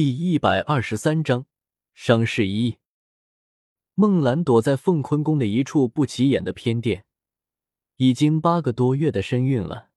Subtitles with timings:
[0.00, 1.46] 第一百二十三章
[1.92, 2.76] 伤势一。
[3.96, 7.04] 孟兰躲在凤坤宫的一处不起眼的偏殿，
[7.96, 9.88] 已经八个多月的身孕了。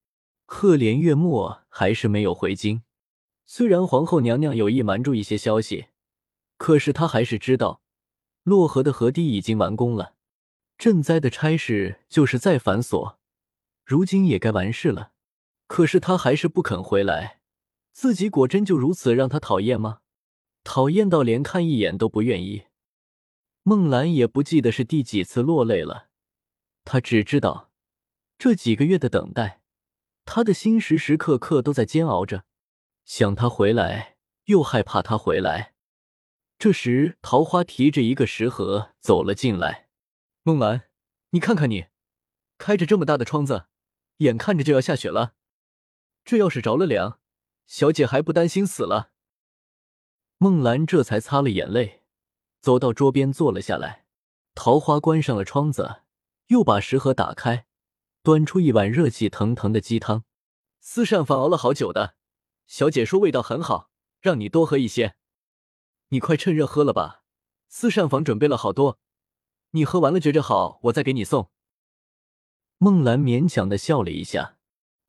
[0.44, 2.82] 赫连月末还是没有回京。
[3.46, 5.86] 虽然皇后娘娘有意瞒住一些消息，
[6.56, 7.80] 可是她还是知道，
[8.42, 10.16] 洛河的河堤已经完工了。
[10.76, 13.18] 赈灾的差事就是再繁琐，
[13.84, 15.12] 如今也该完事了。
[15.68, 17.41] 可是她还是不肯回来。
[17.92, 20.00] 自己果真就如此让他讨厌吗？
[20.64, 22.64] 讨厌到连看一眼都不愿意。
[23.62, 26.08] 孟兰也不记得是第几次落泪了，
[26.84, 27.70] 她只知道
[28.38, 29.62] 这几个月的等待，
[30.24, 32.44] 她的心时时刻刻都在煎熬着，
[33.04, 34.16] 想他回来，
[34.46, 35.74] 又害怕他回来。
[36.58, 39.88] 这时，桃花提着一个食盒走了进来。
[40.44, 40.88] 孟兰，
[41.30, 41.86] 你看看你，
[42.58, 43.66] 开着这么大的窗子，
[44.18, 45.34] 眼看着就要下雪了，
[46.24, 47.20] 这要是着了凉。
[47.66, 49.12] 小姐还不担心死了？
[50.38, 52.02] 孟兰这才擦了眼泪，
[52.60, 54.06] 走到桌边坐了下来。
[54.54, 56.02] 桃花关上了窗子，
[56.48, 57.66] 又把食盒打开，
[58.22, 60.24] 端出一碗热气腾腾的鸡汤。
[60.80, 62.16] 四膳房熬了好久的，
[62.66, 63.90] 小姐说味道很好，
[64.20, 65.14] 让你多喝一些。
[66.08, 67.22] 你快趁热喝了吧，
[67.68, 68.98] 四膳房准备了好多，
[69.70, 71.50] 你喝完了觉着好，我再给你送。
[72.76, 74.58] 孟兰勉强的笑了一下，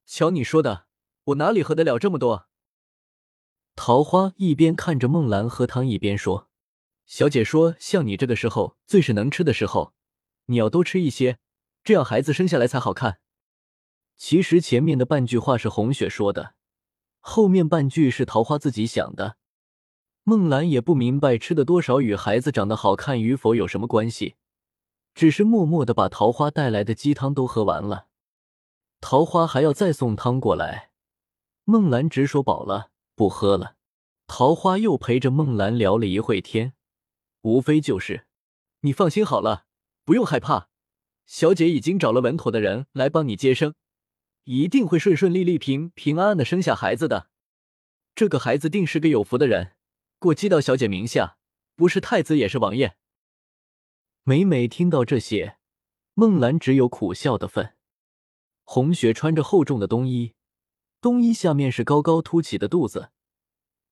[0.05, 0.85] 瞧你说的，
[1.25, 2.47] 我哪里喝得了这么多？
[3.75, 6.47] 桃花一边看着孟兰喝汤，一边说
[7.05, 9.93] ：“小姐说，像你这个时候最是能吃的时候，
[10.45, 11.39] 你要多吃一些，
[11.83, 13.19] 这样孩子生下来才好看。”
[14.15, 16.53] 其实前面的半句话是红雪说的，
[17.19, 19.37] 后面半句是桃花自己想的。
[20.23, 24.35] 孟兰也不明白吃的多少与孩子长得好看与否有什么关系，
[25.13, 28.07] 只是默默的把桃花带来的鸡汤都喝完了。
[29.01, 30.91] 桃花还要再送汤过来，
[31.65, 32.91] 孟兰直说饱了。
[33.15, 33.75] 不喝了，
[34.27, 36.73] 桃花又陪着孟兰聊了一会天，
[37.41, 38.25] 无非就是
[38.81, 39.65] 你放心好了，
[40.03, 40.69] 不用害怕，
[41.25, 43.75] 小姐已经找了稳妥的人来帮你接生，
[44.45, 47.29] 一定会顺顺利利、平平安安的生下孩子的。
[48.15, 49.75] 这个孩子定是个有福的人，
[50.19, 51.37] 过继到小姐名下，
[51.75, 52.95] 不是太子也是王爷。
[54.23, 55.57] 每每听到这些，
[56.13, 57.75] 孟兰只有苦笑的份。
[58.63, 60.33] 红雪穿着厚重的冬衣。
[61.03, 63.09] 冬衣下面是高高凸起的肚子。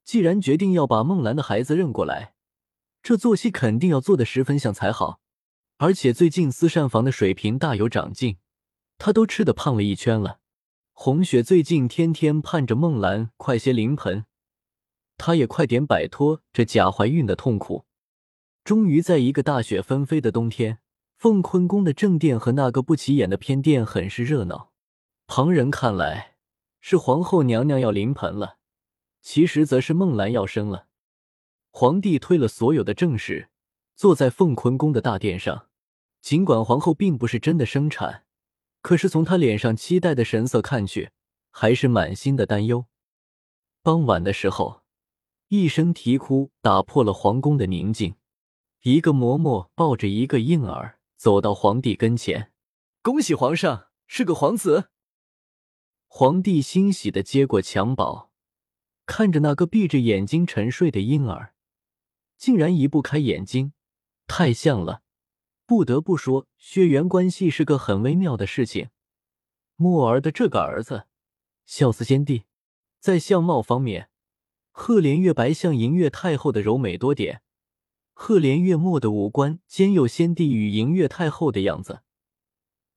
[0.05, 2.35] 既然决定要把孟兰的孩子认过来，
[3.03, 5.19] 这做戏肯定要做的十分像才好。
[5.75, 8.37] 而且最近私膳房的水平大有长进，
[8.97, 10.39] 他都吃的胖了一圈了。
[10.93, 14.23] 红雪最近天天盼着孟兰快些临盆，
[15.17, 17.83] 她也快点摆脱这假怀孕的痛苦。
[18.63, 20.79] 终于在一个大雪纷飞的冬天，
[21.17, 24.71] 凤坤宫的正殿和那个不起眼的偏殿很是热闹。
[25.27, 26.30] 旁人看来。
[26.81, 28.57] 是皇后娘娘要临盆了，
[29.21, 30.87] 其实则是孟兰要生了。
[31.69, 33.49] 皇帝推了所有的正事，
[33.95, 35.67] 坐在凤坤宫的大殿上。
[36.19, 38.25] 尽管皇后并不是真的生产，
[38.81, 41.11] 可是从她脸上期待的神色看去，
[41.49, 42.85] 还是满心的担忧。
[43.81, 44.81] 傍晚的时候，
[45.47, 48.15] 一声啼哭打破了皇宫的宁静。
[48.81, 52.51] 一个嬷嬷抱着一个婴儿走到皇帝跟前
[53.01, 54.89] ：“恭喜皇上，是个皇子。”
[56.13, 58.27] 皇帝欣喜的接过襁褓，
[59.05, 61.53] 看着那个闭着眼睛沉睡的婴儿，
[62.37, 63.71] 竟然移不开眼睛，
[64.27, 65.03] 太像了。
[65.65, 68.89] 不得不说，血缘关系是个很微妙的事情。
[69.77, 71.07] 墨儿的这个儿子，
[71.65, 72.43] 孝似先帝，
[72.99, 74.09] 在相貌方面，
[74.71, 77.41] 赫连月白像银月太后的柔美多点，
[78.11, 82.01] 赫连月墨的五官兼有先帝与银月太后的样子。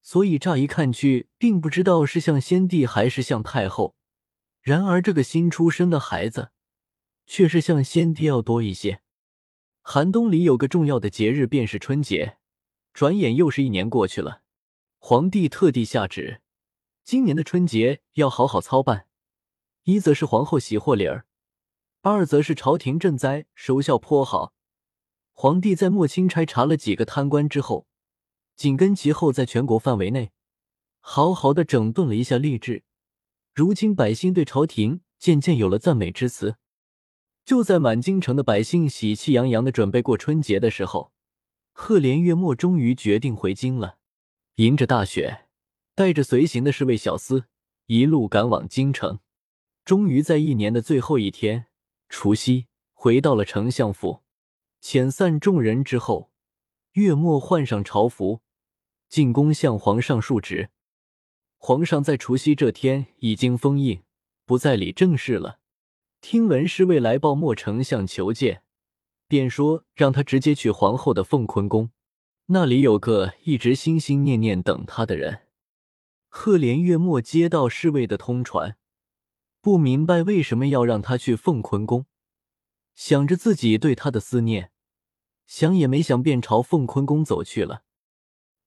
[0.07, 3.97] 所以乍一看去，并不知道是像先帝还是像太后。
[4.61, 6.51] 然而这个新出生的孩子，
[7.27, 9.01] 却是像先帝要多一些。
[9.81, 12.37] 寒冬里有个重要的节日，便是春节。
[12.93, 14.43] 转眼又是一年过去了。
[14.99, 16.43] 皇帝特地下旨，
[17.03, 19.07] 今年的春节要好好操办。
[19.85, 21.25] 一则是皇后喜获礼儿，
[22.03, 24.53] 二则是朝廷赈灾收效颇好。
[25.33, 27.87] 皇帝在莫钦差查了几个贪官之后。
[28.57, 30.33] 紧跟其后，在全国范围内，
[31.01, 32.85] 好好的整顿了一下吏治。
[33.53, 36.57] 如今百姓对朝廷渐渐有了赞美之词。
[37.45, 41.13] 就在满京城的百姓喜气洋洋的准备过春节的时候，
[41.73, 43.99] 赫连月末终于决定回京了。
[44.55, 45.47] 迎着大雪，
[45.95, 47.45] 带着随行的侍卫小厮，
[47.87, 49.19] 一路赶往京城。
[49.85, 51.67] 终于在一年的最后一天，
[52.09, 54.23] 除夕，回到了丞相府，
[54.81, 56.31] 遣散众人之后，
[56.93, 58.41] 月末换上朝服。
[59.09, 60.71] 进宫向皇上述职。
[61.57, 64.03] 皇上在除夕这天已经封印，
[64.45, 65.61] 不再理政事了。
[66.21, 68.63] 听闻侍卫来报莫丞相求见，
[69.29, 71.91] 便说让他直接去皇后的凤坤宫，
[72.47, 75.43] 那里有个一直心心念念等他的人。
[76.29, 78.77] 赫连月末接到侍卫的通传，
[79.61, 82.07] 不明白为什么要让他去凤坤宫，
[82.95, 84.73] 想着自己对他的思念，
[85.47, 87.84] 想也没想便朝凤坤宫走去了。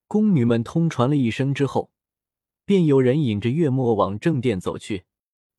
[0.07, 1.91] 宫女们通传了一声之后，
[2.65, 5.05] 便有人引着月末往正殿走去。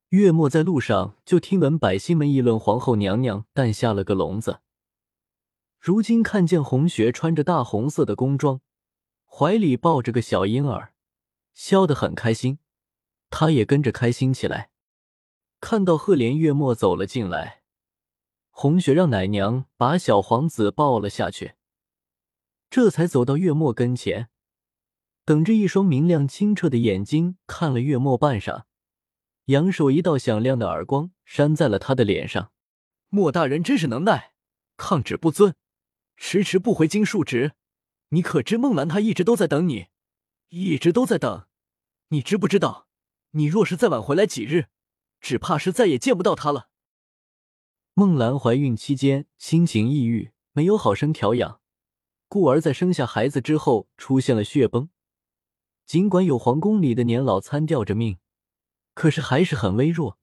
[0.08, 4.60] 月末在路上就听闻百姓们议论皇后娘娘诞下了个龙子，
[5.78, 8.62] 如今看见红雪穿着大红色的宫装，
[9.26, 10.94] 怀里抱着个小婴儿，
[11.52, 12.58] 笑得很开心，
[13.28, 14.70] 他也跟着开心起来。
[15.60, 17.62] 看到赫连月末走了进来，
[18.48, 21.56] 红雪让奶娘把小皇子抱了下去，
[22.70, 24.30] 这才走到月末跟前，
[25.28, 28.62] 等着一双明亮清澈的眼睛看了月末半晌。
[29.44, 32.50] 扬手一道响亮的耳光扇在了他的脸上。
[33.10, 34.32] 莫大人真是能耐，
[34.78, 35.54] 抗旨不遵，
[36.16, 37.52] 迟迟不回京述职。
[38.08, 39.88] 你可知孟兰她一直都在等你，
[40.48, 41.46] 一直都在等。
[42.08, 42.88] 你知不知道，
[43.32, 44.68] 你若是再晚回来几日，
[45.20, 46.70] 只怕是再也见不到她了。
[47.92, 51.60] 孟兰怀孕期间心情抑郁，没有好生调养，
[52.28, 54.88] 故而在生下孩子之后出现了血崩。
[55.88, 58.18] 尽管有皇宫里的年老参吊着命。
[58.92, 60.18] 可是还是很微弱，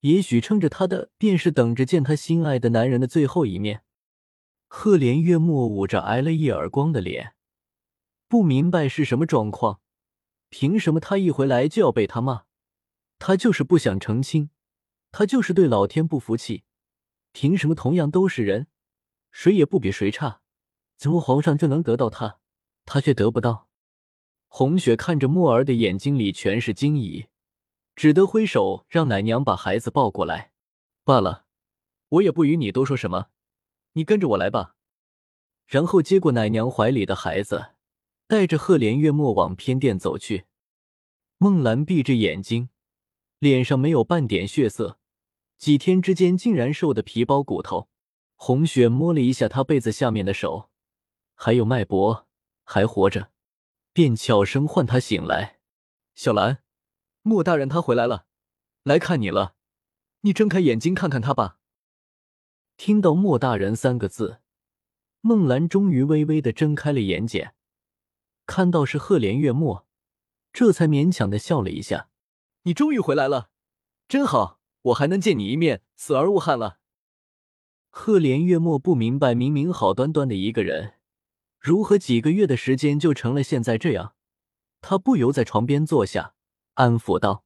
[0.00, 3.84] 也许撑着他的便是等着见他心爱的男人的最后一面。
[4.68, 7.34] 赫连月末捂着挨了一耳光的脸，
[8.28, 9.80] 不明白是什么状况，
[10.50, 12.42] 凭什么他一回来就要被他骂？
[13.18, 14.50] 他就是不想成亲，
[15.10, 16.64] 他就是对老天不服气，
[17.32, 18.66] 凭什么同样都是人，
[19.30, 20.42] 谁也不比谁差，
[20.98, 22.40] 怎么皇上就能得到他，
[22.84, 23.70] 他却得不到？
[24.54, 27.24] 红雪看着墨儿的眼睛里全是惊疑。
[27.96, 30.52] 只得挥手让奶娘把孩子抱过来。
[31.04, 31.46] 罢了，
[32.10, 33.28] 我也不与你多说什么，
[33.94, 34.76] 你跟着我来吧。
[35.66, 37.70] 然后接过奶娘怀里的孩子，
[38.26, 40.44] 带着赫连月墨往偏殿走去。
[41.38, 42.68] 孟兰闭着眼睛，
[43.38, 44.98] 脸上没有半点血色，
[45.56, 47.88] 几天之间竟然瘦得皮包骨头。
[48.36, 50.68] 红雪摸了一下她被子下面的手，
[51.34, 52.28] 还有脉搏，
[52.64, 53.31] 还活着，
[53.92, 55.58] 便悄声唤他醒来。
[56.14, 56.62] 小兰。
[57.24, 58.26] 莫大人他回来了，
[58.82, 59.54] 来看你了。
[60.22, 61.58] 你睁开眼睛看看他吧。
[62.76, 64.40] 听到“莫大人”三个字，
[65.20, 67.52] 孟兰终于微微的睁开了眼睑，
[68.44, 69.86] 看到是赫连月末，
[70.52, 72.08] 这才勉强的笑了一下。
[72.62, 73.50] 你终于回来了，
[74.08, 76.80] 真好，我还能见你一面，死而无憾了。
[77.88, 80.94] 赫连月末不明白，明明好端端的一个人，
[81.62, 84.16] 如何几个月的时间就成了现在这样？
[84.80, 86.34] 他不由在床边坐下。
[86.74, 87.44] 安抚道：“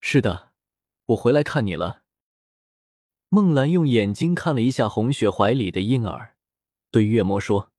[0.00, 0.52] 是的，
[1.06, 2.04] 我回来看你了。”
[3.30, 6.36] 孟兰用眼睛看了一下红雪怀里的婴儿，
[6.92, 7.72] 对月末说：“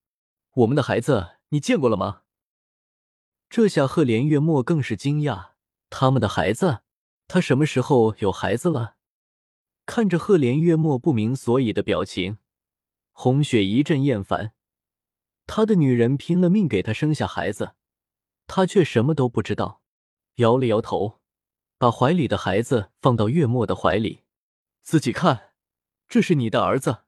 [0.51, 2.23] 我们的孩子你见过了吗？”
[3.49, 5.51] 这下赫连月末更是惊讶
[5.89, 6.81] ：“他们的孩子？
[7.29, 8.97] 他什么时候有孩子了？”
[9.87, 12.37] 看着赫连月末不明所以的表情，
[13.13, 14.51] 红雪一阵厌烦。
[15.51, 17.71] 他的女人拼了命给他生下孩子，
[18.45, 19.81] 他却什么都不知道。
[20.35, 21.21] 摇了摇头，
[21.79, 24.21] 把怀里的孩子放到月末的怀里，
[24.83, 25.53] 自己看，
[26.07, 26.99] 这是你的儿子。